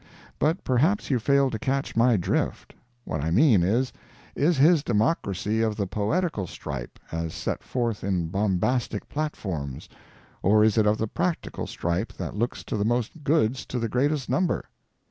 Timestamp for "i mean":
3.23-3.61